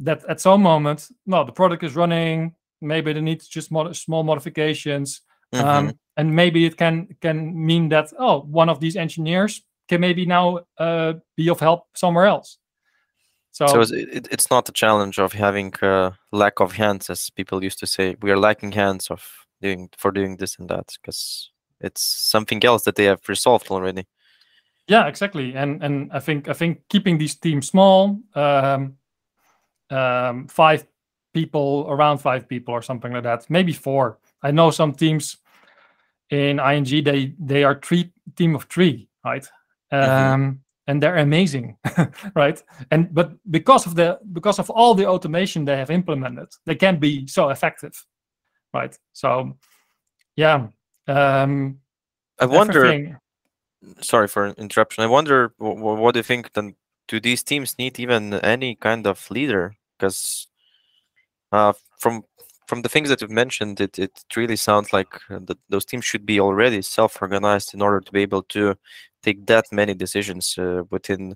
[0.00, 2.54] that at some moment, no, the product is running.
[2.80, 5.22] Maybe they need just mod- small modifications.
[5.52, 5.68] Um, mm-hmm.
[5.68, 10.26] Um, and maybe it can can mean that oh, one of these engineers can maybe
[10.26, 12.58] now uh, be of help somewhere else.
[13.52, 17.64] So, so it, it's not a challenge of having uh, lack of hands, as people
[17.64, 18.16] used to say.
[18.22, 19.26] We are lacking hands of
[19.60, 24.06] doing for doing this and that because it's something else that they have resolved already.
[24.86, 25.54] Yeah, exactly.
[25.54, 28.96] And and I think I think keeping these teams small, um,
[29.90, 30.86] um, five
[31.32, 34.18] people, around five people or something like that, maybe four.
[34.42, 35.36] I know some teams
[36.30, 39.46] in ING they they are three team of three, right?
[39.92, 40.34] Mm-hmm.
[40.34, 41.76] Um, and they're amazing,
[42.34, 42.62] right?
[42.90, 46.98] And but because of the because of all the automation they have implemented, they can
[46.98, 47.94] be so effective,
[48.74, 48.96] right?
[49.12, 49.56] So,
[50.36, 50.68] yeah.
[51.06, 51.78] Um,
[52.38, 52.86] I wonder.
[52.86, 53.16] Everything...
[54.00, 55.04] Sorry for interruption.
[55.04, 56.52] I wonder what, what do you think?
[56.52, 56.74] Then
[57.08, 59.74] do these teams need even any kind of leader?
[60.00, 60.46] Because
[61.52, 62.24] uh, from
[62.66, 66.04] from the things that you've mentioned, it, it really sounds like uh, that those teams
[66.04, 68.76] should be already self-organized in order to be able to
[69.24, 71.34] take that many decisions uh, within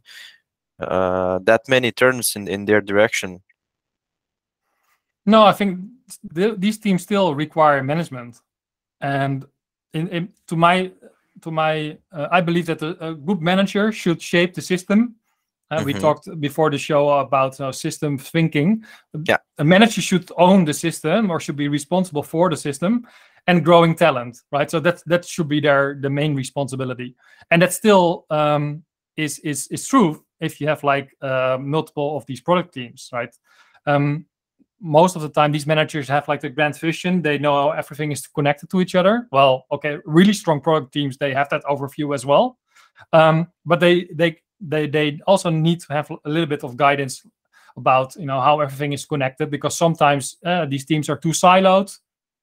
[0.79, 3.43] uh, that many turns in, in their direction.
[5.27, 5.81] No, I think
[6.35, 8.41] th- these teams still require management,
[9.01, 9.45] and
[9.93, 10.93] in, in to my
[11.41, 15.17] to my uh, I believe that a, a good manager should shape the system
[15.71, 15.87] uh, mm-hmm.
[15.87, 18.85] We talked before the show about uh, system thinking.
[19.27, 19.39] Yeah.
[19.59, 23.07] A manager should own the system or should be responsible for the system
[23.47, 24.71] and growing talent, right?
[24.71, 27.15] So that that should be their the main responsibility,
[27.51, 28.85] and that still um,
[29.17, 33.35] is is is true if you have like uh, multiple of these product teams, right?
[33.87, 34.27] Um,
[34.81, 37.23] most of the time, these managers have like the grand vision.
[37.23, 39.29] They know how everything is connected to each other.
[39.33, 42.59] Well, okay, really strong product teams they have that overview as well,
[43.13, 47.27] um, but they they they they also need to have a little bit of guidance
[47.77, 51.97] about you know how everything is connected because sometimes uh, these teams are too siloed.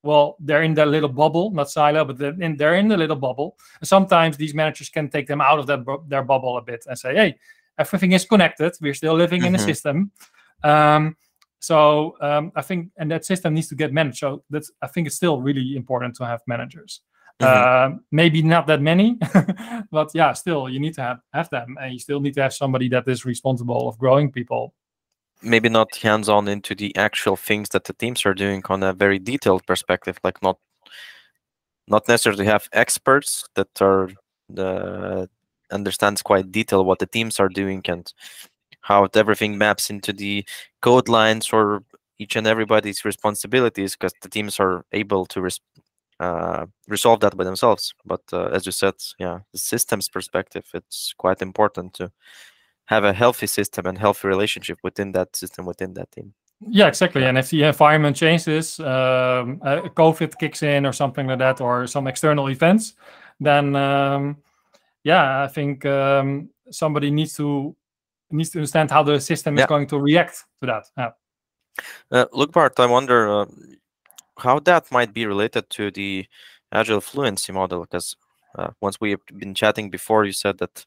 [0.04, 3.16] Well they're in their little bubble not silo but they're in, they're in the little
[3.16, 3.58] bubble.
[3.80, 6.84] And sometimes these managers can take them out of that bu- their bubble a bit
[6.88, 7.36] and say hey
[7.78, 8.74] everything is connected.
[8.82, 9.56] We're still living mm-hmm.
[9.56, 10.12] in a system.
[10.64, 11.16] Um,
[11.60, 14.18] so um, i think and that system needs to get managed.
[14.18, 17.02] So that's i think it's still really important to have managers
[17.42, 17.96] Mm-hmm.
[17.96, 19.18] Uh, maybe not that many,
[19.92, 22.54] but yeah, still you need to have, have them, and you still need to have
[22.54, 24.74] somebody that is responsible of growing people.
[25.42, 29.18] Maybe not hands-on into the actual things that the teams are doing on a very
[29.18, 30.60] detailed perspective, like not
[31.88, 34.10] not necessarily have experts that are
[34.50, 35.28] the
[35.72, 38.14] understands quite detail what the teams are doing and
[38.82, 40.46] how everything maps into the
[40.82, 41.84] code lines or
[42.20, 45.60] each and everybody's responsibilities because the teams are able to res-
[46.22, 47.94] uh, resolve that by themselves.
[48.06, 52.12] But uh, as you said, yeah, the systems perspective, it's quite important to
[52.86, 56.34] have a healthy system and healthy relationship within that system within that team.
[56.70, 57.26] Yeah, exactly.
[57.26, 61.88] And if the environment changes, um, uh, COVID kicks in or something like that, or
[61.88, 62.94] some external events,
[63.40, 64.38] then um,
[65.04, 67.76] yeah, I think um, somebody needs to
[68.30, 69.64] needs to understand how the system Yeah.
[69.64, 70.86] is going to react to that.
[70.98, 71.12] Yeah.
[72.12, 73.46] Uh, look, Bart, I wonder uh,
[74.40, 76.26] how that might be related to the
[76.72, 78.16] agile fluency model, because
[78.58, 80.86] uh, once we have been chatting before, you said that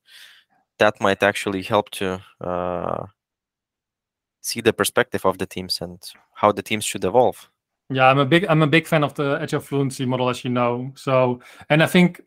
[0.78, 3.06] that might actually help to uh,
[4.40, 6.02] see the perspective of the teams and
[6.34, 7.48] how the teams should evolve.
[7.90, 10.50] Yeah, I'm a big I'm a big fan of the agile fluency model, as you
[10.50, 10.90] know.
[10.94, 12.22] So, and I think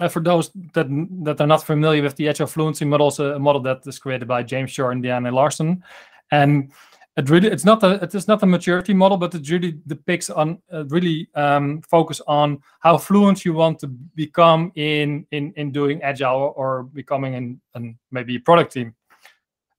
[0.00, 0.86] uh, for those that
[1.22, 4.26] that are not familiar with the agile fluency model, it's a model that is created
[4.26, 5.84] by James Shore and Diana Larsen,
[6.32, 6.72] and
[7.16, 10.30] it really it's not a it is not a maturity model, but it really depicts
[10.30, 15.70] on uh, really um, focus on how fluent you want to become in in in
[15.70, 18.94] doing agile or becoming in, in maybe a product team.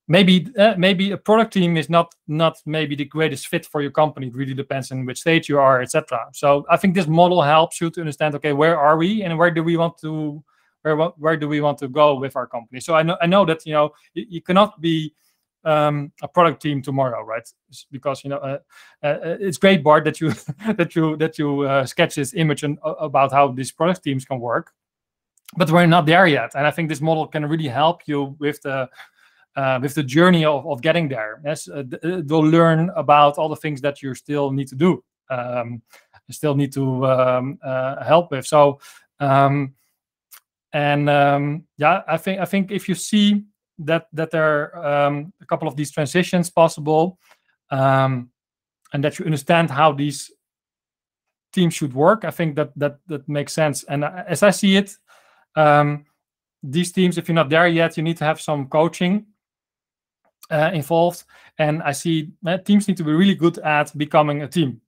[0.08, 3.92] Maybe uh, maybe a product team is not not maybe the greatest fit for your
[3.92, 4.28] company.
[4.28, 7.82] It really depends on which stage you are etc so i think this model helps
[7.82, 10.44] you to understand okay where are we and where do we want to
[10.84, 12.80] where where do we want to go with our company?
[12.80, 15.14] So i know i know that you know you, you cannot be
[15.66, 17.48] um, a product team tomorrow right
[17.92, 18.60] because you know uh,
[19.04, 20.32] uh, it's great bart that you
[20.78, 24.26] that you that you uh, sketch this image and, uh, about how these product teams
[24.26, 24.72] can work
[25.58, 28.62] but we're not there yet and i think this model can really help you with
[28.62, 28.90] the
[29.56, 31.42] uh, with the journey of, of getting there.
[31.44, 35.04] Yes, uh, uh, they'll learn about all the things that you still need to do,
[35.30, 35.82] um,
[36.30, 38.46] still need to um, uh, help with.
[38.46, 38.80] So,
[39.20, 39.74] um,
[40.74, 43.46] and um, yeah, I think I think if you see
[43.80, 47.20] that that there are um, a couple of these transitions possible,
[47.72, 48.30] um,
[48.94, 50.32] and that you understand how these
[51.54, 53.84] teams should work, I think that that that makes sense.
[53.84, 54.98] And uh, as I see it.
[55.58, 56.06] Um,
[56.72, 59.26] these teams, if you're not there yet, you need to have some coaching
[60.50, 61.24] uh, involved.
[61.58, 64.82] And I see uh, teams need to be really good at becoming a team.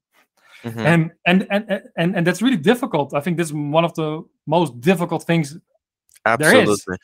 [0.64, 0.86] Mhm.
[0.86, 3.14] And, and and and and that's really difficult.
[3.14, 5.56] I think this is one of the most difficult things.
[6.26, 6.70] there is.
[6.70, 6.98] Absolutely.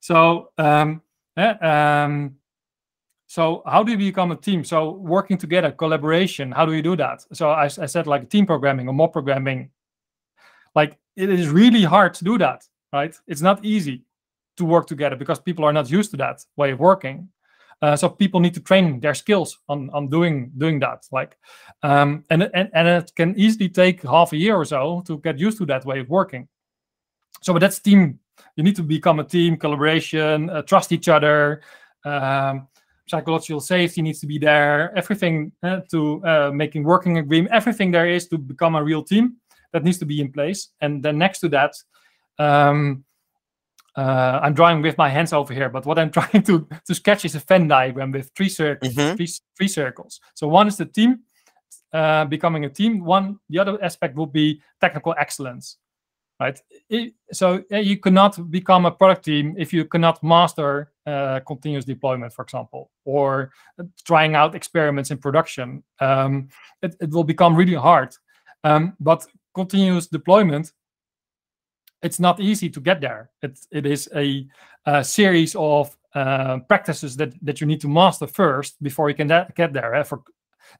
[0.00, 1.02] So um,
[1.36, 2.36] eh, um,
[3.26, 4.64] so how do you become a team?
[4.64, 6.52] So working together, collaboration.
[6.52, 7.24] How do you do that?
[7.32, 9.70] So I, I said like team programming or mob programming.
[10.74, 13.14] Like it is really hard to do that, right?
[13.26, 14.04] It's not easy
[14.56, 17.28] to work together because people are not used to that way of working.
[17.82, 21.06] Uh, so people need to train their skills on on doing doing that.
[21.12, 21.36] Like,
[21.82, 25.38] um, and and and it can easily take half a year or so to get
[25.38, 26.48] used to that way of working.
[27.42, 28.20] So, but that's team.
[28.56, 31.62] You need to become a team, collaboration, uh, trust each other.
[32.04, 32.68] Um,
[33.06, 34.96] psychological safety needs to be there.
[34.96, 37.54] Everything uh, to uh, making working agreement.
[37.54, 39.36] Everything there is to become a real team
[39.72, 40.68] that needs to be in place.
[40.80, 41.74] And then next to that,
[42.38, 43.04] um,
[43.96, 47.24] uh, I'm drawing with my hands over here, but what I'm trying to to sketch
[47.24, 48.94] is a Venn diagram with three circles.
[48.94, 49.16] Mhm.
[49.16, 50.20] Three, three circles.
[50.34, 51.20] So one is the team
[51.92, 53.04] uh, becoming a team.
[53.04, 55.78] One, the other aspect would be technical excellence,
[56.40, 56.60] right?
[57.32, 62.42] So you cannot become a product team if you cannot master uh, continuous deployment, for
[62.42, 63.52] example, or
[64.04, 65.82] trying out experiments in production.
[66.00, 66.48] Um,
[66.82, 68.14] it, it will become really hard.
[68.64, 70.72] Um, but continuous deployment
[72.02, 73.30] it's not easy to get there.
[73.42, 74.46] It, it is a,
[74.84, 79.28] a series of uh, practices that, that you need to master first before you can
[79.28, 79.94] get there.
[79.94, 80.22] eh, For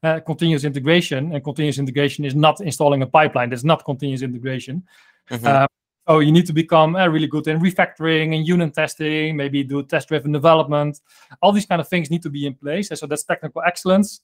[0.03, 3.49] uh, continuous integration, and continuous integration is not installing a pipeline.
[3.49, 4.83] That's not continuous integration.
[5.29, 5.45] Mhm.
[5.45, 5.67] Uh,
[6.07, 9.35] so you need to become uh, really good in refactoring and unit testing.
[9.35, 11.01] Maybe do test-driven development.
[11.41, 12.89] All these kind of things need to be in place.
[12.91, 14.21] And so that's technical excellence.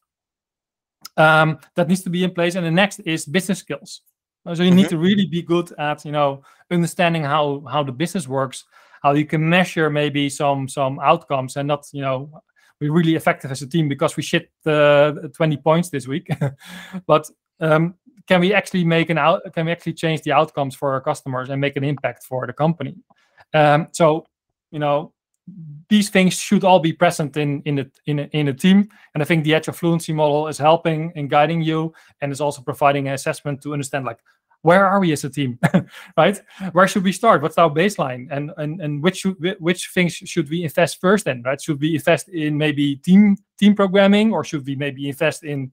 [1.17, 2.55] Um, that needs to be in place.
[2.55, 4.01] And the next is business skills.
[4.53, 8.27] So you need to really be good at you know understanding how how the business
[8.27, 8.65] works,
[9.01, 12.41] how you can measure maybe some some outcomes, and not you know
[12.81, 16.27] we're really effective as a team because we shit uh, 20 points this week.
[17.07, 17.29] but
[17.61, 17.95] um,
[18.27, 19.41] can we actually make an out?
[19.53, 22.53] Can we actually change the outcomes for our customers and make an impact for the
[22.53, 22.95] company?
[23.53, 24.25] Um, so
[24.71, 25.13] you know
[25.89, 28.87] these things should all be present in in the in a, in a team.
[29.13, 32.61] And i think the agile fluency model is helping and guiding you and is also
[32.61, 34.19] providing an assessment to understand like
[34.61, 35.59] where are we as a team?
[36.17, 36.39] Right?
[36.71, 37.41] Where should we start?
[37.41, 38.27] What's our baseline?
[38.31, 41.61] And and, and which should, which things should we invest first then right?
[41.61, 45.71] Should we invest in maybe team team programming or should we maybe invest in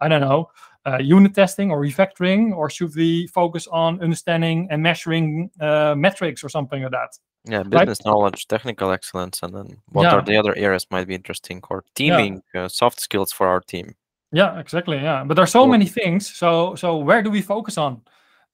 [0.00, 0.50] i don't know
[0.86, 6.42] uh, unit testing or refactoring or should we focus on understanding and measuring uh, metrics
[6.44, 7.10] or something like that
[7.44, 10.14] Yeah, business knowledge, technical excellence, and then what Yeah.
[10.14, 13.94] are the other areas might be interesting or teaming, uh, soft skills for our team.
[14.32, 14.96] Yeah, exactly.
[14.96, 15.72] Yeah, but there's so Cool.
[15.72, 16.36] many things.
[16.36, 18.00] So so where do we focus on?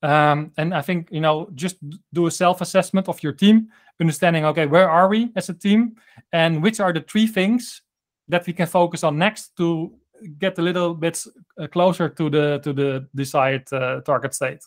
[0.02, 1.76] Um, and I think you know just
[2.12, 3.68] do a self-assessment of your team,
[4.00, 5.96] understanding okay where are we as a team,
[6.32, 7.82] and which are the three things
[8.28, 9.92] that we can focus on next to
[10.38, 11.24] get a little bit
[11.60, 14.60] uh, closer to the to the desired uh, target state.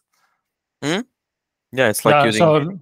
[0.82, 2.26] Yeah, it's like yeah.
[2.26, 2.80] using So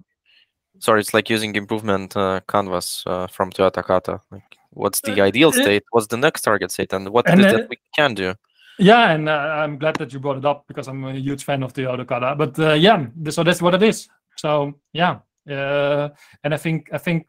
[0.80, 4.20] sorry, it's like using improvement uh, canvas uh, from Toyota Kata.
[4.30, 5.84] Like, what's the ideal state?
[5.90, 8.34] What's the next target state, and what And, is that we can do?
[8.78, 11.62] Yeah, and uh, I'm glad that you brought it up because I'm a huge fan
[11.62, 12.34] of the Toyota Kata.
[12.34, 14.08] But uh, yeah, so that's what it is.
[14.36, 15.18] So yeah,
[15.48, 16.08] uh,
[16.42, 17.26] and I think I think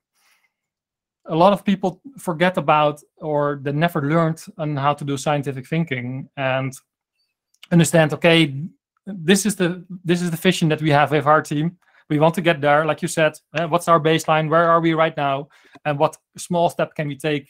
[1.25, 5.67] a lot of people forget about or they never learned on how to do scientific
[5.67, 6.73] thinking and
[7.71, 8.13] understand.
[8.13, 8.55] Okay,
[9.05, 11.77] this is the this is the vision that we have with our team.
[12.09, 13.33] We want to get there, like you said.
[13.53, 14.49] uh, what's our baseline?
[14.49, 15.47] Where are we right now?
[15.85, 17.49] And what small step can we take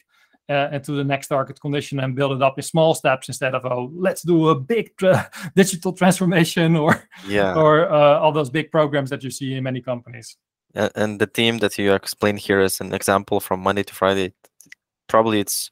[0.49, 3.65] uh, into the next target condition and build it up in small steps instead of
[3.65, 8.69] oh let's do a big tra- digital transformation or Yeah, or uh, all those big
[8.69, 10.37] programs that you see in many companies
[10.75, 14.33] and the team that you explained here is an example from Monday to Friday.
[15.07, 15.69] Probably it's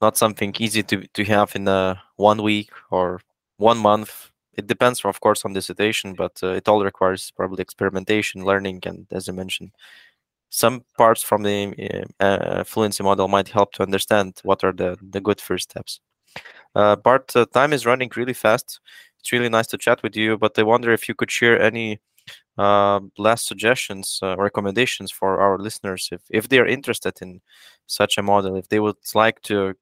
[0.00, 3.20] not something easy to to have in uh, one week or
[3.58, 4.30] one month.
[4.54, 8.82] It depends, of course, on the situation, but uh, it all requires probably experimentation, learning,
[8.84, 9.70] and as I mentioned,
[10.50, 14.98] some parts from the uh, uh, fluency model might help to understand what are the
[15.10, 16.00] the good first steps.
[16.74, 18.80] Uh, Bart, uh, time is running really fast.
[19.18, 22.00] It's really nice to chat with you, but I wonder if you could share any
[22.60, 27.40] uh, last suggestions uh, recommendations for our listeners if, if they are interested in
[27.86, 29.74] such a model if they would like to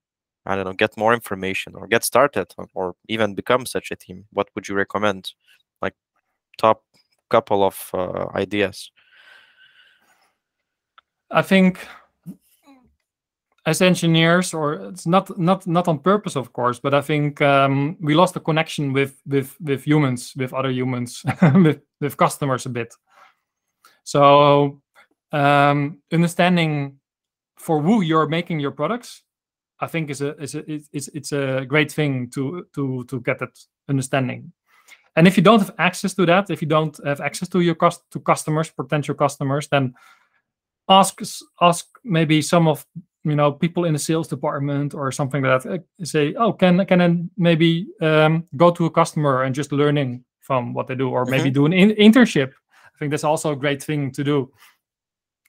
[0.46, 3.96] i don't know get more information or get started or, or even become such a
[3.96, 5.32] team what would you recommend?
[5.82, 5.94] Like
[6.58, 6.84] top
[7.28, 8.90] couple of uh, ideas.
[11.30, 11.86] I think
[13.68, 17.96] as engineers or it's not not not on purpose of course but i think um,
[18.00, 21.22] we lost the connection with with with humans with other humans
[21.54, 22.94] with with customers a bit.
[24.04, 24.80] So
[25.32, 26.98] um, understanding
[27.58, 29.22] for who you're making your products
[29.80, 33.38] i think is a is a it's, it's a great thing to to to get
[33.38, 33.54] that
[33.88, 34.52] understanding.
[35.16, 37.74] And if you don't have access to that if you don't have access to your
[37.74, 39.94] cost to customers potential customers then
[40.88, 41.20] ask
[41.60, 42.86] ask maybe some of
[43.24, 46.80] you know people in the sales department or something like that uh, say oh can
[46.80, 50.94] I can i maybe um, go to a customer and just learning from what they
[50.94, 52.52] do or maybe do an in- internship?
[52.72, 54.50] I think that's also a great thing to do.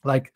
[0.03, 0.33] Like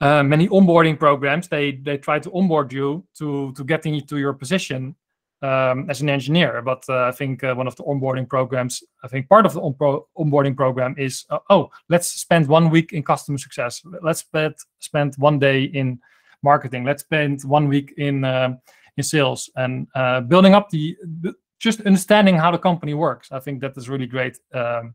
[0.00, 4.32] uh, many onboarding programs they they try to onboard you to to get into your
[4.32, 4.94] position
[5.42, 6.62] um, as an engineer.
[6.62, 9.60] But uh, i think uh, one of the onboarding programs i think part of the
[9.60, 13.82] onbo- onboarding program is uh, oh let's spend one week in customer success.
[14.02, 16.00] Let's spend spend one day in
[16.44, 16.84] marketing.
[16.84, 18.58] Let's spend one week in um
[18.96, 23.32] in sales and uh, building up the, the just understanding how the company works.
[23.32, 24.94] I think that is really great um,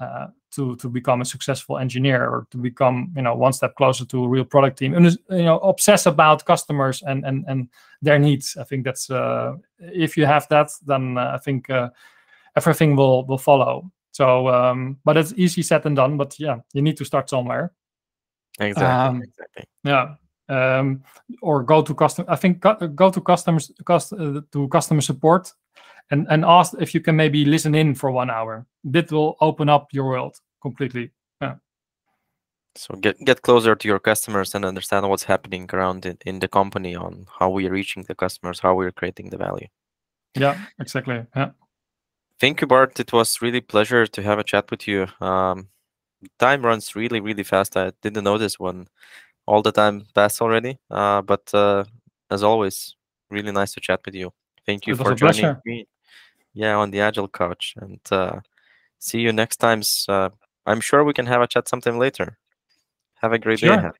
[0.00, 4.04] uh, to to become a successful engineer or to become you know one step closer
[4.04, 4.94] to a real product team.
[4.94, 7.68] And you know obsess about customers and and and
[8.02, 8.56] their needs.
[8.56, 11.90] I think that's uh, if you have that then uh, i think uh,
[12.56, 13.90] everything will will follow.
[14.12, 17.72] So um, but it's easy said than done but yeah you need to start somewhere.
[18.60, 19.64] Exactly Um, exactly.
[19.82, 20.14] yeah
[20.48, 21.02] um,
[21.42, 25.52] or go to custom i think go, go to customers cust, uh, to customer support
[26.10, 29.68] and and ask if you can maybe listen in for one hour that will open
[29.68, 31.54] up your world completely Yeah.
[32.76, 36.48] so get get closer to your customers and understand what's happening around in, in the
[36.48, 39.68] company on how we're reaching the customers how we're creating the value
[40.34, 41.50] yeah exactly yeah
[42.40, 42.98] Thank you, Bart.
[42.98, 45.06] It was really pleasure to have a chat with you.
[45.20, 45.68] Um,
[46.38, 47.76] time runs really, really fast.
[47.76, 48.86] I didn't notice when
[49.46, 50.78] all the time passed already.
[50.90, 51.84] Uh, but uh,
[52.30, 52.96] as always,
[53.30, 54.32] really nice to chat with you.
[54.66, 55.60] Thank you It for joining pleasure.
[55.66, 55.86] me.
[56.54, 58.40] Yeah, on the Agile Couch, and uh,
[58.98, 60.06] see you next times.
[60.08, 60.30] Uh,
[60.66, 62.38] I'm sure we can have a chat sometime later.
[63.16, 63.78] Have a great day Sure.
[63.78, 63.92] ahead.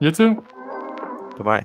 [0.00, 0.34] you too
[1.38, 1.44] Bye